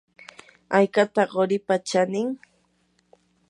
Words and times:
¿haykataq 0.73 1.29
quripa 1.39 1.75
chanin? 1.89 2.29